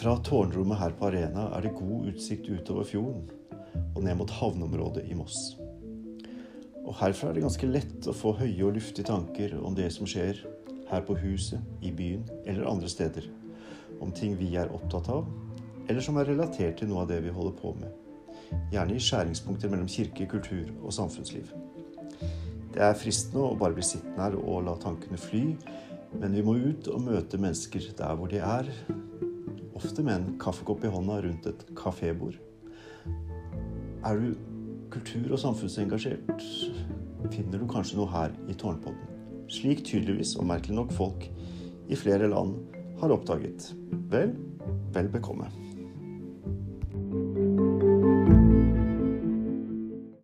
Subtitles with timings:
[0.00, 3.26] Fra tårnrommet her på Arena er det god utsikt utover fjorden
[3.92, 5.58] og ned mot havneområdet i Moss.
[6.86, 10.08] Og herfra er det ganske lett å få høye og luftige tanker om det som
[10.08, 10.40] skjer
[10.88, 13.26] her på huset, i byen eller andre steder.
[14.00, 15.28] Om ting vi er opptatt av,
[15.84, 17.92] eller som er relatert til noe av det vi holder på med.
[18.72, 21.52] Gjerne i skjæringspunkter mellom kirke, kultur og samfunnsliv.
[22.72, 25.44] Det er fristende å bare bli sittende her og la tankene fly,
[26.16, 28.72] men vi må ut og møte mennesker der hvor de er,
[29.86, 32.36] ofte med en kaffekopp i hånda rundt et kafébord.
[34.04, 34.34] Er du
[34.90, 36.44] kultur- og samfunnsengasjert,
[37.30, 39.08] finner du kanskje noe her i Tårnpodden.
[39.50, 41.26] Slik tydeligvis og merkelig nok folk
[41.90, 42.56] i flere land
[43.00, 43.70] har oppdaget.
[44.12, 44.36] Vel,
[44.94, 45.48] vel bekomme.